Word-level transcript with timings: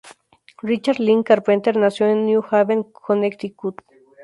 Richard 0.63 0.97
Lynn 0.97 1.21
Carpenter 1.23 1.77
nació 1.77 2.07
en 2.07 2.25
New 2.25 2.41
Haven, 2.49 2.85
Connecticut. 2.91 3.83